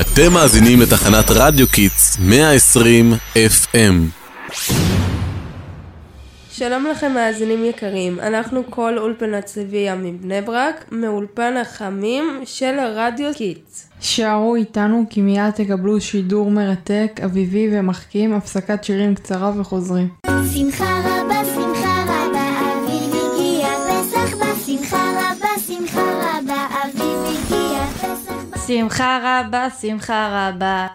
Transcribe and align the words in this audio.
אתם 0.00 0.32
מאזינים 0.32 0.80
לתחנת 0.80 1.24
רדיו 1.30 1.68
קידס 1.68 2.18
120 2.20 3.12
FM. 3.34 4.24
שלום 6.50 6.86
לכם 6.86 7.14
מאזינים 7.14 7.64
יקרים, 7.64 8.20
אנחנו 8.20 8.62
כל 8.70 8.98
אולפנת 8.98 9.44
צביה 9.44 9.94
מבני 9.94 10.42
ברק, 10.42 10.84
מאולפן 10.92 11.56
החמים 11.56 12.42
של 12.44 12.74
רדיו 12.94 13.30
קידס. 13.34 13.88
השארו 14.00 14.54
איתנו 14.54 15.04
כי 15.10 15.20
מיד 15.20 15.50
תקבלו 15.50 16.00
שידור 16.00 16.50
מרתק, 16.50 17.20
אביבי 17.24 17.68
ומחכים, 17.72 18.34
הפסקת 18.34 18.84
שירים 18.84 19.14
קצרה 19.14 19.52
וחוזרים. 19.56 20.08
שמחה 20.54 21.00
רבה, 21.04 21.44
שמחה 21.54 22.02
רבה, 22.02 22.60
אביב 22.60 23.14
הגיע 23.14 23.68
פסח 23.88 24.36
שמחה 24.66 25.10
רבה, 25.16 25.43
שמחה 28.74 29.18
רבה, 29.22 29.66
שמחה 29.80 30.48
רבה. 30.48 30.86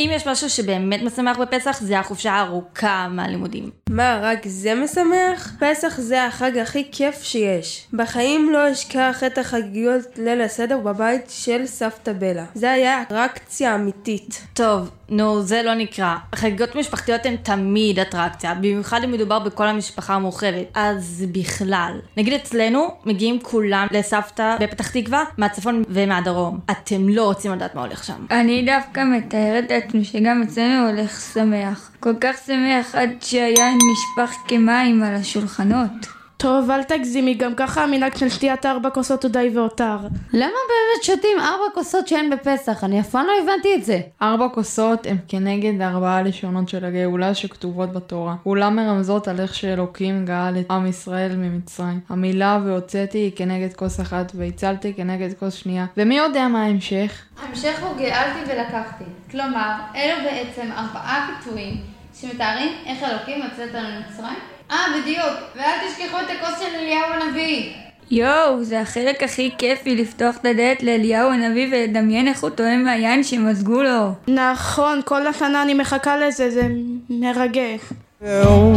אם 0.00 0.10
יש 0.12 0.26
משהו 0.28 0.50
שבאמת 0.50 1.02
משמח 1.02 1.38
בפסח, 1.38 1.80
זה 1.80 1.98
החופשה 1.98 2.32
הארוכה 2.32 3.08
מהלימודים. 3.10 3.70
מה, 3.90 4.20
רק 4.22 4.38
זה 4.46 4.74
משמח? 4.74 5.52
פסח 5.60 6.00
זה 6.00 6.24
החג 6.24 6.58
הכי 6.58 6.88
כיף 6.92 7.22
שיש. 7.22 7.86
בחיים 7.92 8.52
לא 8.52 8.72
אשכח 8.72 9.24
את 9.26 9.38
החגיגות 9.38 10.18
ליל 10.18 10.40
הסדר 10.40 10.78
בבית 10.78 11.24
של 11.28 11.66
סבתא 11.66 12.12
בלה. 12.12 12.44
זה 12.54 12.70
היה 12.70 13.02
אטרקציה 13.02 13.74
אמיתית. 13.74 14.46
טוב, 14.54 14.90
נו, 15.08 15.42
זה 15.42 15.62
לא 15.62 15.74
נקרא. 15.74 16.16
חגיגות 16.34 16.74
משפחתיות 16.74 17.26
הן 17.26 17.36
תמיד 17.36 17.98
אטרקציה, 17.98 18.54
במיוחד 18.54 19.04
אם 19.04 19.12
מדובר 19.12 19.38
בכל 19.38 19.68
המשפחה 19.68 20.14
המורחבת. 20.14 20.66
אז 20.74 21.24
בכלל. 21.32 21.92
נגיד 22.16 22.32
אצלנו, 22.32 22.88
מגיעים 23.04 23.40
כולם 23.42 23.86
לסבתא 23.90 24.56
בפתח 24.60 24.90
תקווה, 24.90 25.24
מהצפון 25.38 25.82
ומהדרום. 25.88 26.58
אתם 26.70 27.08
לא 27.08 27.24
רוצים 27.24 27.52
לדעת 27.52 27.74
מה 27.74 27.80
הולך 27.80 28.04
שם. 28.04 28.26
אני 28.30 28.62
דווקא 28.66 29.04
מתארת 29.04 29.70
לעצמי 29.70 30.04
שגם 30.04 30.42
אצלנו 30.42 30.88
הולך 30.88 31.20
שמח. 31.34 31.90
כל 32.00 32.14
כך 32.20 32.36
שמח 32.46 32.94
עד 32.94 33.10
שהיין 33.20 33.78
נשפך 33.92 34.36
כמים 34.48 35.02
על 35.02 35.14
השולחנות. 35.14 36.15
טוב, 36.38 36.70
אל 36.70 36.82
תגזימי, 36.82 37.34
גם 37.34 37.54
ככה 37.54 37.84
המנהג 37.84 38.16
של 38.16 38.28
שתיית 38.28 38.66
ארבע 38.66 38.90
כוסות 38.90 39.24
הוא 39.24 39.32
די 39.32 39.50
והותר. 39.54 39.96
למה 40.32 40.46
באמת 40.68 41.02
שותים 41.02 41.40
ארבע 41.40 41.64
כוסות 41.74 42.08
שאין 42.08 42.30
בפסח? 42.30 42.84
אני 42.84 43.00
אף 43.00 43.08
פעם 43.10 43.26
לא 43.26 43.32
הבנתי 43.42 43.74
את 43.74 43.84
זה. 43.84 44.00
ארבע 44.22 44.48
כוסות 44.48 45.06
הם 45.06 45.16
כנגד 45.28 45.82
ארבעה 45.82 46.22
לשונות 46.22 46.68
של 46.68 46.84
הגאולה 46.84 47.34
שכתובות 47.34 47.92
בתורה. 47.92 48.36
כולם 48.42 48.76
מרמזות 48.76 49.28
על 49.28 49.40
איך 49.40 49.54
שאלוקים 49.54 50.24
גאל 50.24 50.60
את 50.60 50.70
עם 50.70 50.86
ישראל 50.86 51.36
ממצרים. 51.36 52.00
המילה 52.08 52.58
והוצאתי 52.64 53.18
היא 53.18 53.32
כנגד 53.36 53.74
כוס 53.74 54.00
אחת 54.00 54.32
והצלתי 54.34 54.94
כנגד 54.94 55.28
כוס 55.38 55.54
שנייה. 55.54 55.86
ומי 55.96 56.16
יודע 56.16 56.48
מה 56.48 56.62
ההמשך? 56.62 57.22
המשך 57.42 57.82
הוא 57.82 57.96
גאלתי 57.98 58.38
ולקחתי. 58.52 59.04
כלומר, 59.30 59.72
אלו 59.94 60.14
בעצם 60.24 60.72
ארבעה 60.72 61.30
ביטויים 61.38 61.76
שמתארים 62.20 62.72
איך 62.86 63.02
אלוקים 63.02 63.42
יוצא 63.42 63.64
אותנו 63.66 63.88
ממצרים. 63.88 64.55
אה, 64.70 64.76
בדיוק. 65.00 65.36
ואל 65.56 65.88
תשכחו 65.88 66.16
את 66.20 66.26
הכוס 66.30 66.58
של 66.58 66.76
אליהו 66.78 67.12
הנביא. 67.12 67.72
יואו, 68.10 68.64
זה 68.64 68.80
החלק 68.80 69.22
הכי 69.22 69.50
כיפי 69.58 69.96
לפתוח 69.96 70.36
את 70.36 70.46
הדלת 70.46 70.82
לאליהו 70.82 71.30
הנביא 71.30 71.68
ולדמיין 71.72 72.28
איך 72.28 72.42
הוא 72.42 72.50
טועם 72.50 72.84
מהיין 72.84 73.24
שמזגו 73.24 73.82
לו. 73.82 74.12
נכון, 74.28 75.00
כל 75.04 75.26
השנה 75.26 75.62
אני 75.62 75.74
מחכה 75.74 76.16
לזה, 76.16 76.50
זה 76.50 76.68
מרגש. 77.10 77.80
והוא 78.20 78.76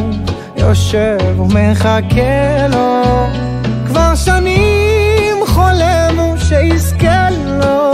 יושב 0.58 1.18
ומחכה 1.40 2.68
לו 2.72 3.04
כבר 3.88 4.16
שנים 4.16 5.36
חולם 5.46 6.20
הוא 6.20 6.38
שיזכה 6.38 7.30
לו 7.30 7.92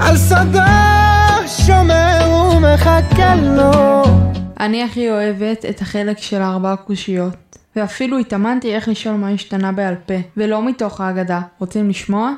על 0.00 0.16
שדה 0.16 1.36
שומר 1.46 2.50
ומחכה 2.56 3.34
לו 3.34 3.89
אני 4.60 4.82
הכי 4.82 5.10
אוהבת 5.10 5.64
את 5.64 5.80
החלק 5.80 6.18
של 6.18 6.42
ארבע 6.42 6.76
קושיות. 6.76 7.34
ואפילו 7.76 8.18
התאמנתי 8.18 8.74
איך 8.74 8.88
לשאול 8.88 9.14
מה 9.14 9.28
השתנה 9.28 9.72
בעל 9.72 9.94
פה, 10.06 10.14
ולא 10.36 10.62
מתוך 10.62 11.00
ההגדה. 11.00 11.40
רוצים 11.58 11.90
לשמוע? 11.90 12.32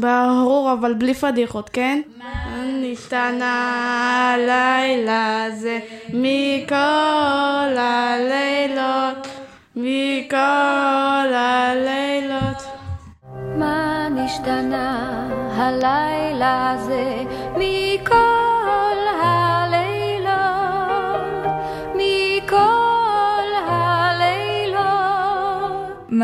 ברור, 0.00 0.76
אבל 0.80 0.94
בלי 0.94 1.14
פדיחות, 1.14 1.68
כן? 1.68 2.00
מה 2.18 2.62
נשתנה 2.82 4.34
הלילה 4.34 5.44
הזה 5.44 5.78
מכל 6.08 7.76
הלילות, 7.78 9.28
מכל 9.76 11.34
הלילות. 11.34 12.62
מה 13.58 14.08
נשתנה 14.10 15.28
הלילה 15.56 16.70
הזה 16.70 17.22
מכל 17.56 18.33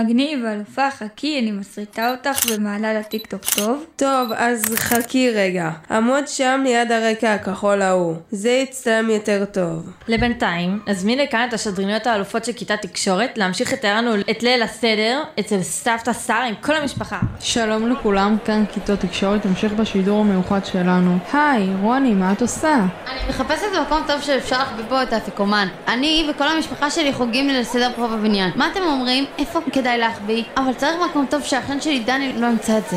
מגניב, 0.01 0.45
אלופה, 0.45 0.91
חכי, 0.91 1.39
אני 1.39 1.51
מסריטה 1.51 2.11
אותך 2.11 2.41
ומעלה 2.51 2.95
לטיקטוק 2.95 3.45
טוב. 3.45 3.85
טוב, 3.97 4.33
אז 4.37 4.65
חכי 4.75 5.31
רגע. 5.31 5.71
עמוד 5.91 6.29
שם 6.29 6.61
ליד 6.65 6.93
הרקע 6.93 7.35
הכחול 7.35 7.83
ההוא. 7.83 8.15
זה 8.31 8.51
יצטלם 8.51 9.11
יותר 9.11 9.45
טוב. 9.45 9.91
לבינתיים, 10.09 10.81
נזמין 10.87 11.19
לכאן 11.19 11.47
את 11.49 11.55
השדרניות 11.55 12.07
האלופות 12.07 12.45
של 12.45 12.53
כיתת 12.53 12.83
תקשורת 12.83 13.39
להמשיך 13.39 13.73
לתאר 13.73 13.97
לנו 13.97 14.15
את 14.31 14.43
ליל 14.43 14.63
הסדר 14.63 15.23
אצל 15.41 15.63
סבתא 15.63 16.13
שרה 16.13 16.45
עם 16.45 16.55
כל 16.61 16.77
המשפחה. 16.77 17.19
שלום 17.41 17.89
לכולם, 17.89 18.37
כאן 18.45 18.65
כיתות 18.73 19.01
תקשורת, 19.01 19.47
המשך 19.47 19.73
בשידור 19.73 20.21
המיוחד 20.21 20.65
שלנו. 20.65 21.19
היי, 21.33 21.69
רוני, 21.81 22.15
מה 22.15 22.33
את 22.33 22.43
עושה? 22.43 22.75
אני 23.09 23.21
מחפשת 23.29 23.67
מקום 23.87 24.01
טוב 24.07 24.21
שאפשר 24.21 24.59
להחביא 24.59 24.85
בו 24.85 25.03
את 25.03 25.13
האפיקומן. 25.13 25.69
אני 25.89 26.31
וכל 26.31 26.49
המשפחה 26.49 26.91
שלי 26.91 27.13
חוגגים 27.13 27.49
ליל 27.49 27.65
סדר 27.65 27.91
פה 27.97 28.07
בבניין. 28.07 28.51
מה 28.57 28.69
אתם 28.73 28.81
אומרים? 28.83 29.25
איפה 29.39 29.61
כדאי 29.73 29.90
להחביא? 29.97 30.45
אבל 30.57 30.75
צריך 30.75 30.97
מקום 31.11 31.27
טוב 31.31 31.43
שהאחיין 31.43 31.81
שלי 31.81 32.01
דני 32.01 32.33
לא 32.33 32.47
ימצא 32.47 32.79
את 32.79 32.83
זה. 32.91 32.97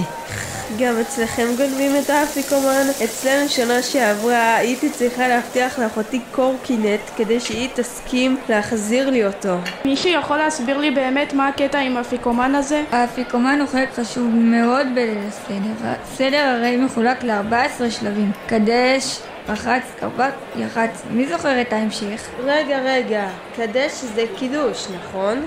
גם 0.79 0.93
אצלכם 1.01 1.43
גונבים 1.57 1.91
את 2.03 2.09
האפיקומן? 2.09 2.85
אצלנו 3.03 3.49
שנה 3.49 3.81
שעברה 3.81 4.55
הייתי 4.55 4.89
צריכה 4.89 5.27
להבטיח 5.27 5.79
לאחותי 5.79 6.21
קורקינט 6.31 6.99
כדי 7.17 7.39
שהיא 7.39 7.69
תסכים 7.73 8.37
להחזיר 8.49 9.09
לי 9.09 9.25
אותו. 9.25 9.55
מישהו 9.85 10.09
יכול 10.09 10.37
להסביר 10.37 10.77
לי 10.77 10.91
באמת 10.91 11.33
מה 11.33 11.47
הקטע 11.47 11.79
עם 11.79 11.97
האפיקומן 11.97 12.55
הזה? 12.55 12.83
האפיקומן 12.91 13.59
הוא 13.59 13.69
חלק 13.69 13.93
חשוב 13.93 14.27
מאוד 14.35 14.87
בליל 14.95 15.17
הסדר. 15.27 15.93
הסדר 16.03 16.55
הרי 16.57 16.77
מחולק 16.77 17.23
ל-14 17.23 17.89
שלבים. 17.89 18.31
קדש, 18.47 19.19
רחץ, 19.49 19.83
קרבק, 19.99 20.33
יח"צ. 20.55 21.03
מי 21.09 21.27
זוכר 21.27 21.61
את 21.61 21.73
ההמשך? 21.73 22.29
רגע, 22.45 22.79
רגע, 22.79 23.27
קדש 23.55 23.91
זה 23.91 24.25
קידוש, 24.37 24.87
נכון? 24.95 25.45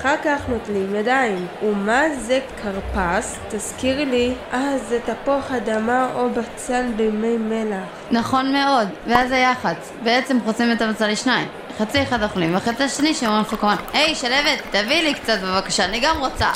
אחר 0.00 0.14
כך 0.24 0.48
נוטלים 0.48 0.94
ידיים. 0.94 1.46
ומה 1.62 2.02
זה 2.18 2.40
כרפס? 2.62 3.38
תזכירי 3.48 4.06
לי. 4.06 4.34
אה, 4.52 4.78
זה 4.88 4.98
תפוח 5.04 5.52
אדמה 5.52 6.08
או 6.14 6.30
בצל 6.30 6.86
במי 6.96 7.36
מלח. 7.36 7.88
נכון 8.10 8.52
מאוד, 8.52 8.88
ואז 9.06 9.32
היח"צ. 9.32 9.92
בעצם 10.02 10.38
חוצים 10.44 10.72
את 10.72 10.82
המצע 10.82 11.08
לשניים. 11.08 11.48
חצי 11.78 12.02
אחד 12.02 12.22
אוכלים 12.22 12.54
והחצי 12.54 12.82
השני 12.82 13.14
שאומרים 13.14 13.40
אפיקומן. 13.40 13.76
היי, 13.92 14.14
שלוות, 14.14 14.58
תביאי 14.70 15.02
לי 15.02 15.14
קצת 15.14 15.38
בבקשה, 15.44 15.84
אני 15.84 16.00
גם 16.00 16.18
רוצה. 16.18 16.48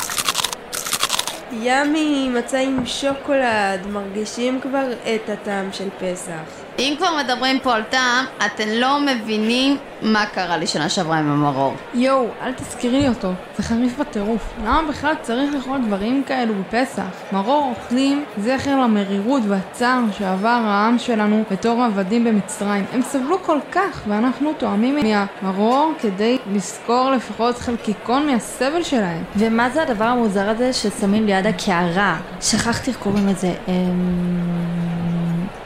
ימי 1.53 2.29
מצה 2.29 2.59
עם 2.59 2.87
שוקולד, 2.87 3.87
מרגישים 3.87 4.61
כבר 4.61 4.93
את 4.93 5.31
הטעם 5.31 5.73
של 5.73 5.89
פסח. 5.99 6.62
אם 6.79 6.95
כבר 6.99 7.09
מדברים 7.25 7.61
פה 7.61 7.75
על 7.75 7.83
טעם, 7.83 8.25
אתם 8.47 8.65
לא 8.69 9.01
מבינים 9.01 9.77
מה 10.03 10.27
קרה 10.27 10.57
לי 10.57 10.67
שנה 10.67 10.89
שעברה 10.89 11.19
עם 11.19 11.31
המרור. 11.31 11.75
יואו, 11.95 12.27
אל 12.43 12.53
תזכירי 12.53 13.01
לי 13.01 13.09
אותו, 13.09 13.33
זה 13.57 13.63
חריף 13.63 13.99
בטירוף. 13.99 14.55
למה 14.65 14.83
בכלל 14.89 15.15
צריך 15.23 15.55
לאכול 15.55 15.79
דברים 15.87 16.23
כאלו 16.27 16.55
בפסח? 16.55 17.03
מרור 17.33 17.75
אוכלים 17.77 18.25
זכר 18.39 18.81
למרירות 18.81 19.43
והצער 19.49 20.01
שעבר 20.19 20.49
העם 20.49 20.99
שלנו 20.99 21.43
בתור 21.51 21.83
עבדים 21.83 22.25
במצרים. 22.25 22.85
הם 22.93 23.03
סבלו 23.03 23.43
כל 23.43 23.59
כך, 23.73 24.03
ואנחנו 24.09 24.53
טועמים 24.59 24.99
מהמרור 25.43 25.93
כדי 26.01 26.39
לזכור 26.53 27.11
לפחות 27.11 27.59
חלקיקון 27.59 28.27
מהסבל 28.27 28.83
שלהם. 28.83 29.25
ומה 29.37 29.71
זה 29.71 29.83
הדבר 29.83 30.05
המוזר 30.05 30.49
הזה 30.49 30.73
ששמים 30.73 31.27
ליד 31.27 31.47
הקערה? 31.47 32.17
שכחתי 32.41 32.91
איך 32.91 32.99
קוראים 32.99 33.27
לזה. 33.29 33.55
אמ... 33.69 34.63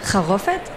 חרופת? 0.03 0.76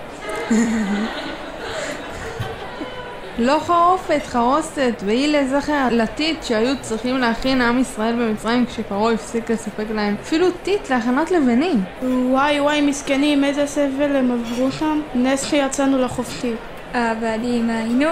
לא 3.39 3.59
חרופת, 3.65 4.25
חרוסת, 4.25 5.03
והיא 5.05 5.37
לזכר 5.37 5.87
לטיט 5.91 6.43
שהיו 6.43 6.75
צריכים 6.81 7.17
להכין 7.17 7.61
עם 7.61 7.79
ישראל 7.79 8.15
במצרים 8.15 8.65
כשפרעה 8.65 9.13
הפסיק 9.13 9.51
לספק 9.51 9.85
להם 9.93 10.15
אפילו 10.21 10.47
טיט 10.63 10.89
להכנת 10.89 11.31
לבנים. 11.31 11.83
וואי 12.01 12.59
וואי, 12.59 12.81
מסכנים, 12.81 13.43
איזה 13.43 13.67
סבל 13.67 14.15
הם 14.15 14.31
עברו 14.31 14.71
שם. 14.71 14.99
נס 15.15 15.45
שיצאנו 15.45 15.97
לחופשי. 15.97 16.53
אבל 16.93 17.39
אם 17.43 17.69
היינו, 17.69 18.09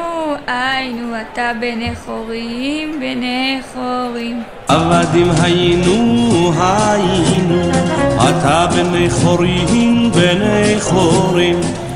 היינו 0.48 1.22
אתה 1.22 1.52
בני 1.60 1.96
חורים, 1.96 3.00
בני 3.00 3.62
חורים. 3.74 4.44
עבדים 4.68 5.28
היינו, 5.42 6.52
היינו, 6.60 7.70
אתה 8.16 8.68
בני 8.76 9.10
חורים, 9.10 10.12
בני 10.12 10.76
חורים. 10.80 11.87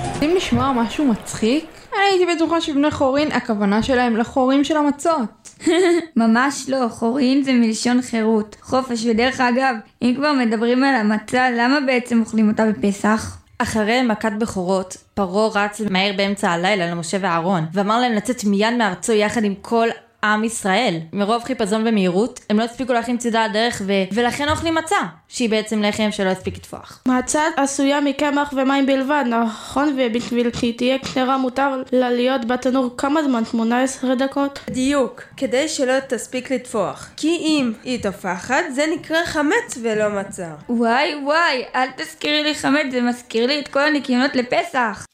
לשמוע 0.52 0.72
משהו 0.72 1.06
מצחיק? 1.06 1.66
אני 1.94 2.02
הייתי 2.04 2.36
בטוחה 2.36 2.62
שבני 2.62 2.92
חורין, 2.92 3.32
הכוונה 3.32 3.84
שלהם 3.84 4.18
לחורים 4.18 4.64
של 4.64 4.78
המצות. 4.78 5.50
ממש 6.16 6.70
לא, 6.70 6.88
חורין 6.90 7.44
זה 7.44 7.54
מלשון 7.54 8.02
חירות, 8.02 8.56
חופש, 8.62 9.06
ודרך 9.06 9.42
אגב, 9.42 9.76
אם 10.02 10.14
כבר 10.18 10.34
מדברים 10.34 10.84
על 10.84 10.96
המצה, 10.96 11.50
למה 11.52 11.80
בעצם 11.86 12.20
אוכלים 12.20 12.50
אותה 12.50 12.66
בפסח? 12.66 13.38
אחרי 13.58 14.02
מכת 14.02 14.32
בכורות, 14.40 14.98
פרעה 15.14 15.66
רץ 15.66 15.82
מהר 15.90 16.14
באמצע 16.18 16.50
הלילה 16.50 16.92
למשה 16.92 17.18
ואהרון, 17.22 17.66
ואמר 17.74 18.00
להם 18.00 18.14
לצאת 18.14 18.44
מיד 18.44 18.74
מארצו 18.78 19.14
יחד 19.14 19.44
עם 19.44 19.54
כל 19.62 19.88
עם 20.24 20.44
ישראל. 20.44 21.00
מרוב 21.14 21.44
חיפזון 21.44 21.88
ומהירות, 21.88 22.40
הם 22.50 22.60
לא 22.60 22.64
הספיקו 22.64 22.94
להכין 22.94 23.18
צידה 23.18 23.48
לדרך 23.48 23.82
ו... 23.86 23.94
ולכן 24.14 24.50
אוכלים 24.50 24.76
מצה, 24.76 24.96
שהיא 25.28 25.50
בעצם 25.50 25.82
לחם 25.82 26.12
שלא 26.12 26.30
הספיק 26.30 26.58
לטפוח. 26.58 27.04
מצה 27.08 27.42
עשויה 27.58 28.02
מקמח 28.02 28.54
ומים 28.54 28.86
בלבד, 28.86 29.24
נכון? 29.30 29.96
ובשביל 29.98 30.50
שהיא 30.56 30.78
תהיה 30.78 31.00
קטרה 31.00 31.38
מותר 31.38 31.84
לה 31.92 32.10
להיות 32.10 32.46
בתנור 32.46 32.90
כמה 32.98 33.24
זמן? 33.24 33.46
18 33.46 34.16
דקות? 34.16 34.60
בדיוק, 34.68 35.22
כדי 35.38 35.68
שלא 35.70 36.00
תספיק 36.08 36.52
לטפוח. 36.52 37.10
כי 37.18 37.28
אם 37.28 37.74
היא 37.84 38.04
טופחת, 38.04 38.64
זה 38.76 38.86
נקרא 38.96 39.26
חמץ 39.26 39.78
ולא 39.82 40.10
מצה. 40.10 40.50
וואי 40.70 41.16
וואי, 41.24 41.64
אל 41.76 41.88
תזכירי 41.98 42.44
לי 42.44 42.56
חמץ, 42.56 42.92
זה 42.92 43.02
מזכיר 43.02 43.48
לי 43.48 43.60
את 43.60 43.68
כל 43.68 43.80
הניקיונות 43.80 44.36
לפסח. 44.36 45.06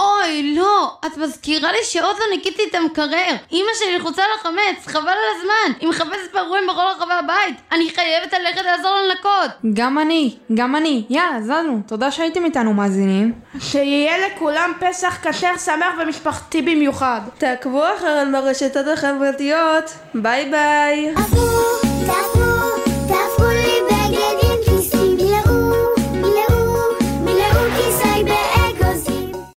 אוי, 0.00 0.54
לא! 0.56 0.92
את 1.06 1.16
מזכירה 1.16 1.72
לי 1.72 1.78
שעוד 1.82 2.16
לא 2.18 2.36
ניקיתי 2.36 2.62
את 2.70 2.74
המקרר! 2.74 3.36
אמא 3.52 3.68
שלי 3.74 3.98
לחוצה 3.98 4.22
לחמץ, 4.36 4.86
חבל 4.86 5.08
על 5.08 5.18
הזמן! 5.36 5.78
היא 5.80 5.88
מחפשת 5.88 6.32
פרורים 6.32 6.64
בכל 6.66 6.80
רחבי 6.96 7.14
הבית! 7.14 7.56
אני 7.72 7.90
חייבת 7.94 8.32
ללכת 8.32 8.64
לעזור 8.64 8.90
לנקות! 8.96 9.74
גם 9.74 9.98
אני, 9.98 10.36
גם 10.54 10.76
אני. 10.76 11.04
יאללה, 11.10 11.42
זזנו. 11.42 11.80
תודה 11.86 12.10
שהייתם 12.10 12.44
איתנו 12.44 12.72
מאזינים. 12.74 13.32
שיהיה 13.60 14.26
לכולם 14.26 14.72
פסח 14.80 15.18
כשר 15.22 15.56
שמח 15.64 15.94
ומשפחתי 16.02 16.62
במיוחד. 16.62 17.20
תעקבו 17.38 17.82
אחרינו 17.96 18.42
ברשתות 18.42 18.86
החברתיות. 18.86 19.84
ביי 20.14 20.50
ביי. 20.50 21.14